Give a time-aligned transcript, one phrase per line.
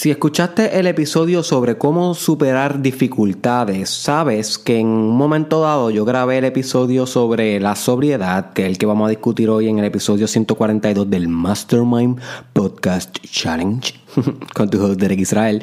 [0.00, 6.06] Si escuchaste el episodio sobre cómo superar dificultades, sabes que en un momento dado yo
[6.06, 9.78] grabé el episodio sobre la sobriedad, que es el que vamos a discutir hoy en
[9.78, 12.18] el episodio 142 del Mastermind
[12.54, 13.92] Podcast Challenge
[14.54, 15.62] con tu host Derek Israel.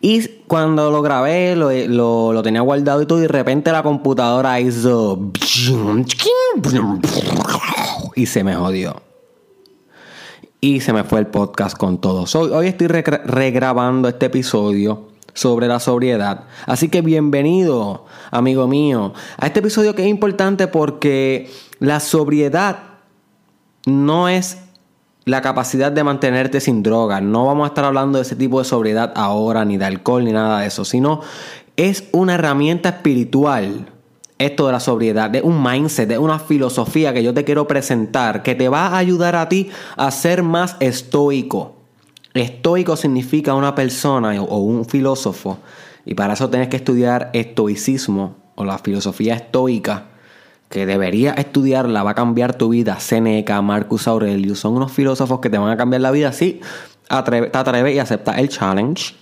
[0.00, 3.82] Y cuando lo grabé, lo, lo, lo tenía guardado y todo, y de repente la
[3.82, 5.30] computadora hizo...
[8.16, 9.13] y se me jodió
[10.64, 12.24] y se me fue el podcast con todo.
[12.54, 16.44] Hoy, estoy regrabando este episodio sobre la sobriedad.
[16.64, 21.50] Así que bienvenido, amigo mío, a este episodio que es importante porque
[21.80, 22.78] la sobriedad
[23.84, 24.56] no es
[25.26, 27.20] la capacidad de mantenerte sin drogas.
[27.20, 30.32] No vamos a estar hablando de ese tipo de sobriedad ahora, ni de alcohol, ni
[30.32, 31.20] nada de eso, sino
[31.76, 33.93] es una herramienta espiritual
[34.44, 38.42] esto de la sobriedad, de un mindset, de una filosofía que yo te quiero presentar,
[38.42, 41.76] que te va a ayudar a ti a ser más estoico.
[42.34, 45.58] Estoico significa una persona o un filósofo,
[46.04, 50.06] y para eso tienes que estudiar estoicismo o la filosofía estoica,
[50.68, 52.98] que deberías estudiarla, va a cambiar tu vida.
[52.98, 56.60] Seneca, Marcus Aurelius, son unos filósofos que te van a cambiar la vida si
[57.08, 59.14] te atreves y aceptas el challenge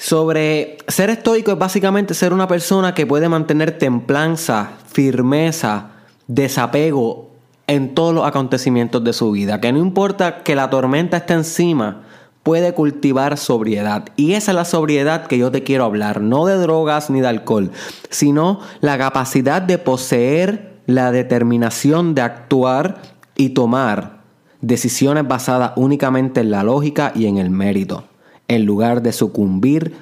[0.00, 5.90] sobre ser estoico es básicamente ser una persona que puede mantener templanza, firmeza,
[6.26, 7.28] desapego
[7.66, 9.60] en todos los acontecimientos de su vida.
[9.60, 12.04] Que no importa que la tormenta esté encima,
[12.42, 14.06] puede cultivar sobriedad.
[14.16, 16.22] Y esa es la sobriedad que yo te quiero hablar.
[16.22, 17.70] No de drogas ni de alcohol,
[18.08, 23.02] sino la capacidad de poseer la determinación de actuar
[23.36, 24.22] y tomar
[24.62, 28.04] decisiones basadas únicamente en la lógica y en el mérito
[28.50, 29.94] en lugar de sucumbir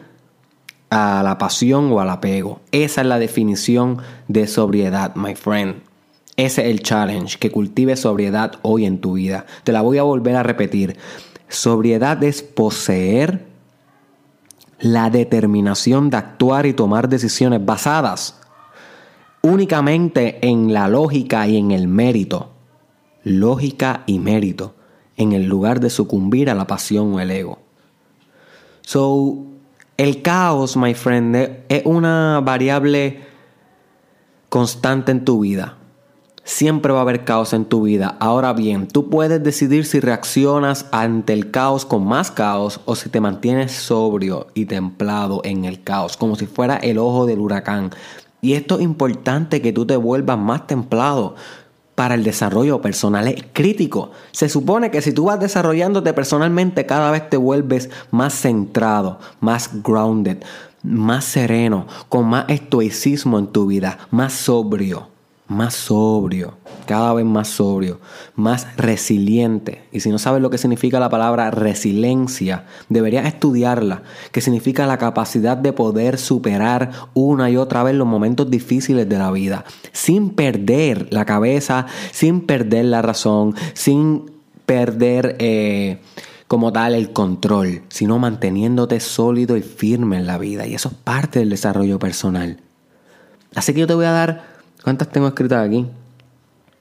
[0.89, 2.61] a la pasión o al apego.
[2.73, 5.83] Esa es la definición de sobriedad, my friend.
[6.37, 9.45] Ese es el challenge, que cultive sobriedad hoy en tu vida.
[9.65, 10.97] Te la voy a volver a repetir.
[11.49, 13.45] Sobriedad es poseer
[14.81, 18.41] la determinación de actuar y tomar decisiones basadas
[19.43, 22.49] únicamente en la lógica y en el mérito.
[23.25, 24.75] Lógica y mérito,
[25.19, 27.68] en el lugar de sucumbir a la pasión o el ego.
[28.89, 29.45] So,
[29.99, 31.37] el caos, my friend,
[31.69, 33.21] es una variable
[34.49, 35.77] constante en tu vida.
[36.43, 38.17] Siempre va a haber caos en tu vida.
[38.19, 43.11] Ahora bien, tú puedes decidir si reaccionas ante el caos con más caos o si
[43.11, 47.91] te mantienes sobrio y templado en el caos, como si fuera el ojo del huracán.
[48.41, 51.35] Y esto es importante que tú te vuelvas más templado
[51.99, 54.13] para el desarrollo personal es crítico.
[54.31, 59.83] Se supone que si tú vas desarrollándote personalmente, cada vez te vuelves más centrado, más
[59.83, 60.37] grounded,
[60.85, 65.18] más sereno, con más estoicismo en tu vida, más sobrio
[65.49, 68.01] más sobrio, cada vez más sobrio,
[68.37, 69.83] más resiliente.
[69.91, 74.99] Y si no sabes lo que significa la palabra resiliencia, deberías estudiarla, que significa la
[74.99, 80.31] capacidad de poder superar una y otra vez los momentos difíciles de la vida, sin
[80.31, 84.31] perder la cabeza, sin perder la razón, sin
[84.67, 85.37] perder...
[85.41, 85.99] Eh,
[86.47, 90.67] como tal el control, sino manteniéndote sólido y firme en la vida.
[90.67, 92.57] Y eso es parte del desarrollo personal.
[93.55, 94.58] Así que yo te voy a dar
[94.89, 95.87] ¿Cuántas tengo escritas aquí?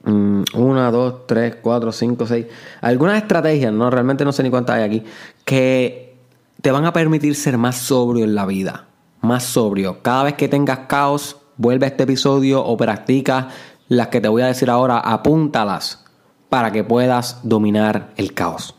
[0.04, 2.46] Mm, una, dos, tres, cuatro, cinco, seis.
[2.80, 5.04] Algunas estrategias, no, realmente no sé ni cuántas hay aquí,
[5.44, 6.16] que
[6.62, 8.86] te van a permitir ser más sobrio en la vida.
[9.20, 10.00] Más sobrio.
[10.00, 13.48] Cada vez que tengas caos, vuelve a este episodio o practica
[13.88, 16.06] las que te voy a decir ahora, apúntalas
[16.48, 18.74] para que puedas dominar el caos.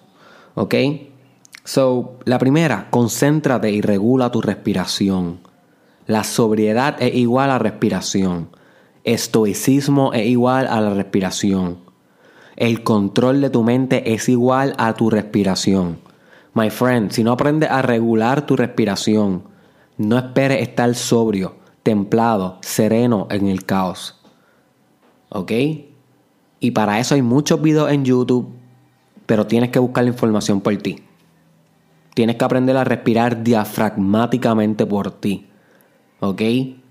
[0.55, 0.73] ¿Ok?
[1.65, 5.41] So, la primera, concéntrate y regula tu respiración.
[6.07, 8.57] La sobriedad es igual a respiración.
[9.09, 11.79] Estoicismo es igual a la respiración.
[12.55, 15.97] El control de tu mente es igual a tu respiración.
[16.53, 19.45] My friend, si no aprendes a regular tu respiración,
[19.97, 24.15] no esperes estar sobrio, templado, sereno en el caos.
[25.29, 25.53] ¿Ok?
[26.59, 28.49] Y para eso hay muchos videos en YouTube,
[29.25, 31.01] pero tienes que buscar la información por ti.
[32.13, 35.47] Tienes que aprender a respirar diafragmáticamente por ti.
[36.19, 36.43] ¿Ok?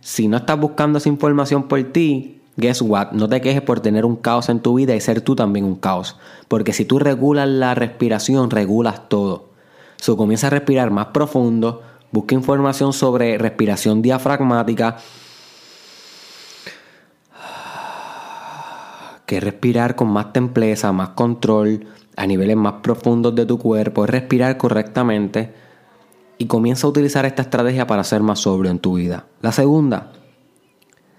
[0.08, 3.12] Si no estás buscando esa información por ti, guess what?
[3.12, 5.74] No te quejes por tener un caos en tu vida y ser tú también un
[5.74, 6.16] caos.
[6.48, 9.50] Porque si tú regulas la respiración, regulas todo.
[9.96, 14.96] So, comienza a respirar más profundo, busca información sobre respiración diafragmática.
[19.26, 24.10] Que respirar con más templeza, más control, a niveles más profundos de tu cuerpo, es
[24.10, 25.67] respirar correctamente
[26.38, 29.26] y comienza a utilizar esta estrategia para ser más sobrio en tu vida.
[29.42, 30.12] La segunda,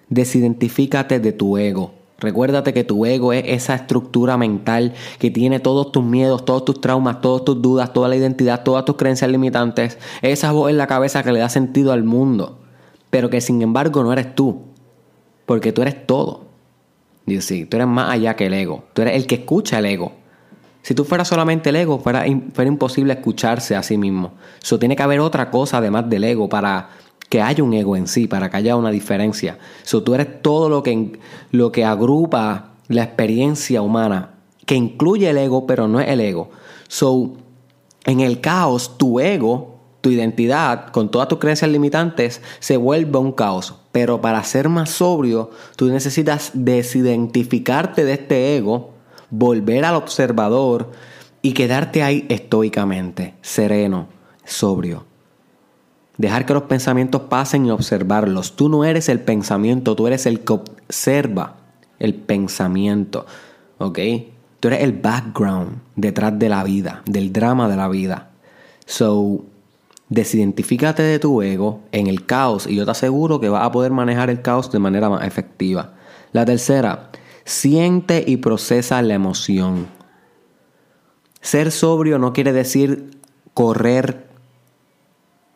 [0.09, 1.93] desidentifícate de tu ego.
[2.19, 6.81] Recuérdate que tu ego es esa estructura mental que tiene todos tus miedos, todos tus
[6.81, 9.97] traumas, todas tus dudas, toda la identidad, todas tus creencias limitantes.
[10.21, 12.59] Esa voz en la cabeza que le da sentido al mundo,
[13.09, 14.63] pero que sin embargo no eres tú,
[15.45, 16.45] porque tú eres todo.
[17.25, 19.85] Dice, sí, tú eres más allá que el ego, tú eres el que escucha el
[19.85, 20.13] ego.
[20.89, 24.31] Si tú fueras solamente el ego, fuera, fuera imposible escucharse a sí mismo.
[24.59, 26.89] Eso tiene que haber otra cosa además del ego para
[27.29, 29.59] que haya un ego en sí, para que haya una diferencia.
[29.83, 31.19] So, tú eres todo lo que,
[31.51, 34.31] lo que agrupa la experiencia humana,
[34.65, 36.49] que incluye el ego, pero no es el ego.
[36.87, 37.33] So,
[38.05, 43.33] en el caos, tu ego, tu identidad, con todas tus creencias limitantes, se vuelve un
[43.33, 43.75] caos.
[43.91, 48.97] Pero para ser más sobrio, tú necesitas desidentificarte de este ego,
[49.29, 50.91] volver al observador
[51.41, 54.07] y quedarte ahí estoicamente, sereno,
[54.43, 55.05] sobrio.
[56.17, 58.57] Dejar que los pensamientos pasen y observarlos.
[58.57, 61.55] Tú no eres el pensamiento, tú eres el que observa
[61.97, 63.25] el pensamiento.
[63.77, 63.99] ¿Ok?
[64.59, 68.31] Tú eres el background detrás de la vida, del drama de la vida.
[68.85, 69.45] So,
[70.09, 73.91] desidentifícate de tu ego en el caos y yo te aseguro que vas a poder
[73.91, 75.93] manejar el caos de manera más efectiva.
[76.33, 77.11] La tercera,
[77.49, 79.87] siente y procesa la emoción.
[81.41, 83.17] Ser sobrio no quiere decir
[83.55, 84.29] correr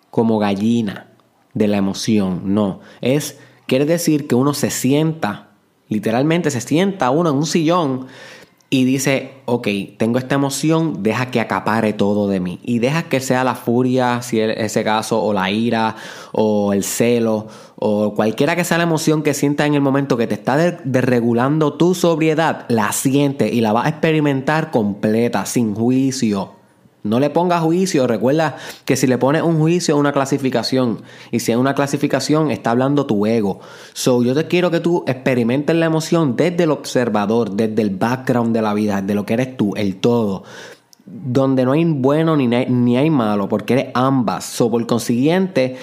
[0.10, 1.12] como gallina
[1.54, 2.80] de la emoción, no.
[3.01, 3.38] Es,
[3.68, 5.51] quiere decir que uno se sienta,
[5.88, 8.07] literalmente se sienta uno en un sillón
[8.73, 9.67] y dice, ok,
[9.97, 12.59] tengo esta emoción, deja que acapare todo de mí.
[12.63, 15.95] Y deja que sea la furia, si es ese caso, o la ira,
[16.31, 20.25] o el celo, o cualquiera que sea la emoción que sienta en el momento que
[20.25, 26.62] te está desregulando tu sobriedad, la siente y la vas a experimentar completa, sin juicio.
[27.03, 28.07] No le pongas juicio.
[28.07, 28.55] Recuerda
[28.85, 31.01] que si le pones un juicio una clasificación.
[31.31, 33.59] Y si es una clasificación, está hablando tu ego.
[33.94, 38.55] So, yo te quiero que tú experimentes la emoción desde el observador, desde el background
[38.55, 40.44] de la vida, de lo que eres tú, el todo.
[41.05, 44.45] Donde no hay bueno ni, ni hay malo, porque eres ambas.
[44.45, 45.75] So, por consiguiente,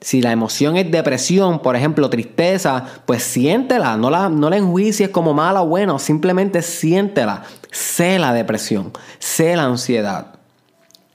[0.00, 5.10] si la emoción es depresión, por ejemplo, tristeza, pues siéntela, no la, no la enjuicies
[5.10, 7.42] como mala o buena, simplemente siéntela.
[7.72, 10.39] Sé la depresión, sé la ansiedad.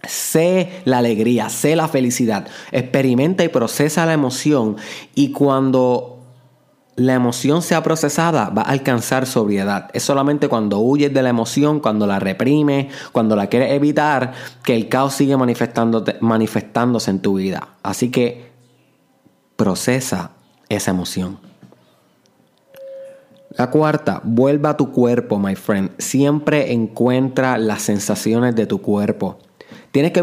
[0.07, 2.47] Sé la alegría, sé la felicidad.
[2.71, 4.77] Experimenta y procesa la emoción
[5.13, 6.15] y cuando
[6.95, 9.89] la emoción sea procesada va a alcanzar sobriedad.
[9.93, 14.75] Es solamente cuando huyes de la emoción, cuando la reprime, cuando la quieres evitar, que
[14.75, 17.67] el caos sigue manifestándose en tu vida.
[17.83, 18.51] Así que
[19.57, 20.31] procesa
[20.69, 21.39] esa emoción.
[23.57, 25.91] La cuarta, vuelva a tu cuerpo, my friend.
[25.97, 29.37] Siempre encuentra las sensaciones de tu cuerpo.
[29.95, 30.21] Tienes que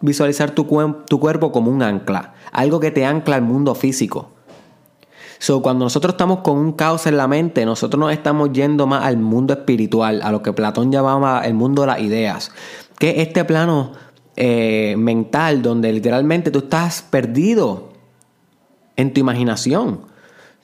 [0.00, 4.32] visualizar tu, cuerpo como un ancla, algo que te ancla al mundo físico.
[5.38, 9.04] So, cuando nosotros estamos con un caos en la mente, nosotros nos estamos yendo más
[9.04, 12.50] al mundo espiritual, a lo que Platón llamaba el mundo de las ideas,
[12.98, 13.92] que es este plano
[14.34, 17.90] eh, mental donde literalmente tú estás perdido
[18.96, 20.00] en tu imaginación.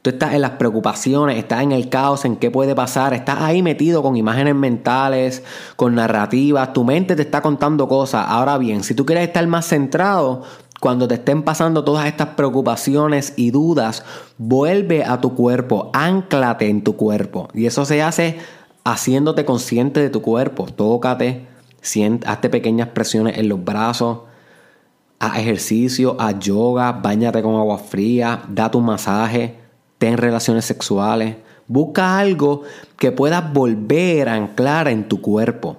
[0.03, 3.63] Tú estás en las preocupaciones, estás en el caos, en qué puede pasar, estás ahí
[3.63, 5.45] metido con imágenes mentales,
[5.77, 8.27] con narrativas, tu mente te está contando cosas.
[8.29, 10.43] Ahora bien, si tú quieres estar más centrado,
[10.81, 14.03] cuando te estén pasando todas estas preocupaciones y dudas,
[14.39, 17.47] vuelve a tu cuerpo, anclate en tu cuerpo.
[17.55, 18.39] Y eso se hace
[18.83, 20.67] haciéndote consciente de tu cuerpo.
[20.67, 21.47] Tócate,
[22.27, 24.23] hazte pequeñas presiones en los brazos,
[25.21, 29.62] haz ejercicio, haz yoga, bañate con agua fría, da tu masaje
[30.03, 31.37] ten relaciones sexuales,
[31.69, 32.63] busca algo
[32.99, 35.77] que puedas volver a anclar en tu cuerpo.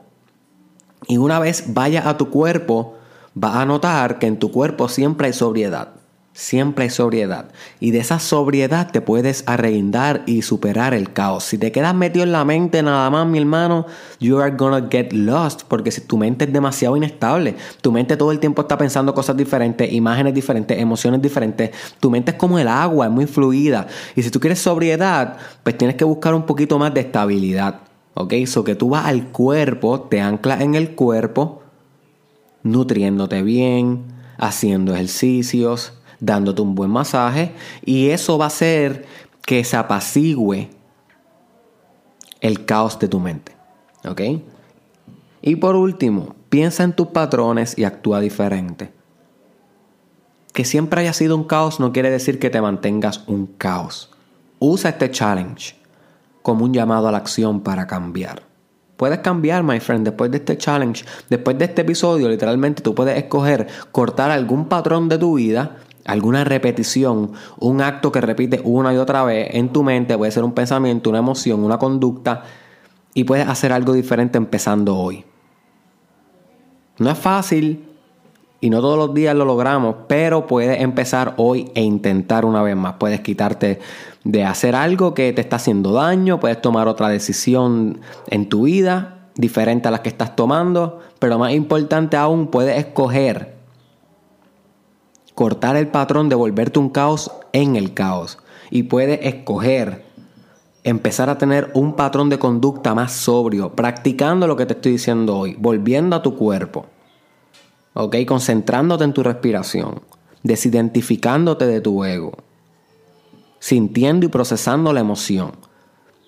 [1.10, 2.96] Y una vez vaya a tu cuerpo,
[3.34, 5.90] vas a notar que en tu cuerpo siempre hay sobriedad.
[6.36, 7.52] Siempre hay sobriedad.
[7.80, 11.44] Y de esa sobriedad te puedes arreindar y superar el caos.
[11.44, 13.86] Si te quedas metido en la mente nada más, mi hermano,
[14.20, 15.62] you are gonna get lost.
[15.68, 19.38] Porque si tu mente es demasiado inestable, tu mente todo el tiempo está pensando cosas
[19.38, 21.70] diferentes, imágenes diferentes, emociones diferentes.
[22.00, 23.86] Tu mente es como el agua, es muy fluida.
[24.16, 27.82] Y si tú quieres sobriedad, pues tienes que buscar un poquito más de estabilidad.
[28.16, 28.34] ¿Ok?
[28.48, 31.62] So que tú vas al cuerpo, te anclas en el cuerpo,
[32.64, 34.06] nutriéndote bien,
[34.40, 35.94] haciendo ejercicios
[36.24, 37.54] dándote un buen masaje
[37.86, 39.06] y eso va a hacer
[39.46, 40.70] que se apacigüe
[42.40, 43.52] el caos de tu mente.
[44.06, 44.22] ¿Ok?
[45.42, 48.94] Y por último, piensa en tus patrones y actúa diferente.
[50.54, 54.12] Que siempre haya sido un caos no quiere decir que te mantengas un caos.
[54.60, 55.76] Usa este challenge
[56.42, 58.44] como un llamado a la acción para cambiar.
[58.96, 63.18] Puedes cambiar, my friend, después de este challenge, después de este episodio, literalmente tú puedes
[63.18, 68.98] escoger cortar algún patrón de tu vida alguna repetición, un acto que repites una y
[68.98, 72.44] otra vez en tu mente, puede ser un pensamiento, una emoción, una conducta,
[73.14, 75.24] y puedes hacer algo diferente empezando hoy.
[76.98, 77.86] No es fácil
[78.60, 82.76] y no todos los días lo logramos, pero puedes empezar hoy e intentar una vez
[82.76, 82.94] más.
[82.94, 83.80] Puedes quitarte
[84.24, 89.28] de hacer algo que te está haciendo daño, puedes tomar otra decisión en tu vida
[89.36, 93.53] diferente a la que estás tomando, pero más importante aún, puedes escoger
[95.36, 98.38] cortar el patrón de volverte un caos en el caos
[98.70, 100.06] y puedes escoger
[100.84, 105.38] empezar a tener un patrón de conducta más sobrio, practicando lo que te estoy diciendo
[105.38, 106.86] hoy, volviendo a tu cuerpo,
[107.94, 108.18] ¿ok?
[108.28, 110.02] Concentrándote en tu respiración,
[110.44, 112.34] desidentificándote de tu ego,
[113.60, 115.54] sintiendo y procesando la emoción.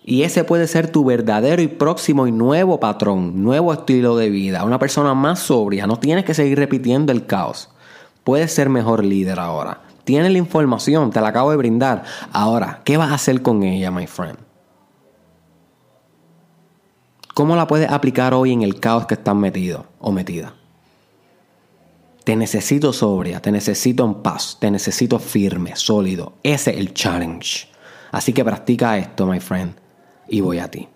[0.06, 4.64] Y ese puede ser tu verdadero y próximo y nuevo patrón, nuevo estilo de vida,
[4.64, 7.75] una persona más sobria, no tienes que seguir repitiendo el caos.
[8.26, 9.84] Puedes ser mejor líder ahora.
[10.04, 12.04] Tienes la información, te la acabo de brindar.
[12.34, 14.40] Ahora, ¿qué vas a hacer con ella, my friend?
[17.36, 20.56] ¿Cómo la puedes aplicar hoy en el caos que estás metido o metida?
[22.24, 26.34] Te necesito sobria, te necesito en paz, te necesito firme, sólido.
[26.42, 27.68] Ese es el challenge.
[28.12, 29.76] Así que practica esto, my friend,
[30.28, 30.88] y voy a ti.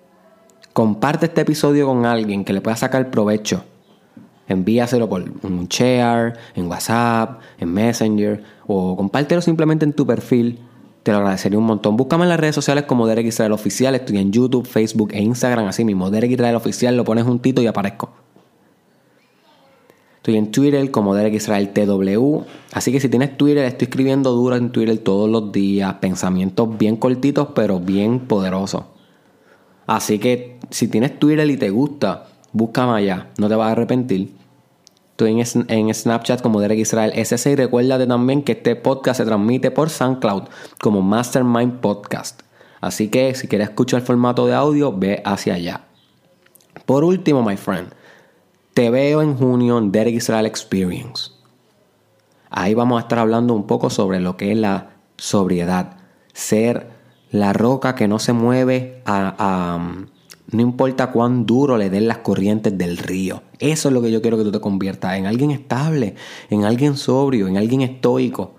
[0.73, 3.65] Comparte este episodio con alguien que le pueda sacar provecho.
[4.49, 10.59] Envíaselo por un share, en WhatsApp, en Messenger, o compártelo simplemente en tu perfil
[11.03, 11.95] te lo agradecería un montón.
[11.97, 13.95] Búscame en las redes sociales como Derek Israel Oficial.
[13.95, 16.11] Estoy en YouTube, Facebook e Instagram así mismo.
[16.11, 18.11] Derek Israel Oficial, lo pones juntito y aparezco.
[20.17, 22.41] Estoy en Twitter como Derek Israel TW.
[22.73, 25.93] Así que si tienes Twitter, estoy escribiendo duro en Twitter todos los días.
[25.95, 28.83] Pensamientos bien cortitos, pero bien poderosos.
[29.87, 33.29] Así que si tienes Twitter y te gusta, búscame allá.
[33.37, 34.38] No te vas a arrepentir.
[35.19, 39.69] Estoy en, Snapchat como Derek Israel SS y recuérdate también que este podcast se transmite
[39.69, 40.43] por SoundCloud
[40.79, 42.43] como Mastermind Podcast.
[42.79, 45.81] Así que si quieres escuchar el formato de audio, ve hacia allá.
[46.85, 47.89] Por último, my friend,
[48.73, 51.31] te veo en junio en Derek Israel Experience.
[52.49, 55.97] Ahí vamos a estar hablando un poco sobre lo que es la sobriedad,
[56.31, 56.91] ser
[57.29, 60.07] la roca que no se mueve a
[60.51, 63.43] no importa cuán duro le den las corrientes del río.
[63.59, 66.15] Eso es lo que yo quiero que tú te conviertas en alguien estable,
[66.49, 68.55] en alguien sobrio, en alguien estoico.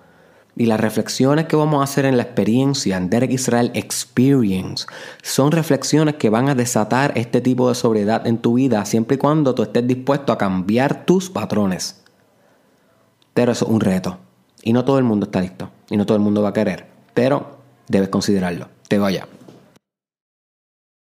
[0.57, 4.87] Y las reflexiones que vamos a hacer en la experiencia, en Derek Israel Experience,
[5.23, 9.19] son reflexiones que van a desatar este tipo de sobriedad en tu vida siempre y
[9.19, 12.03] cuando tú estés dispuesto a cambiar tus patrones.
[13.33, 14.19] Pero eso es un reto.
[14.63, 15.71] Y no todo el mundo está listo.
[15.89, 16.87] Y no todo el mundo va a querer.
[17.15, 18.69] Pero debes considerarlo.
[18.89, 19.27] Te vaya.